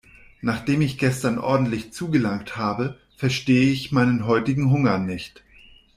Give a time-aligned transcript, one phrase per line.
[0.41, 5.43] Nachdem ich gestern ordentlich zugelangt habe, verstehe ich meinen heutigen Hunger nicht.